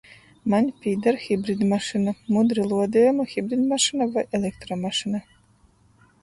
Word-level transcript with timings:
Maņ 0.51 0.67
pīdar 0.85 1.19
hibridmašyna, 1.25 2.13
mudri 2.37 2.65
luodiejama 2.71 3.27
hibridmašyna 3.35 4.09
voi 4.17 4.25
elektromašyna. 4.41 5.23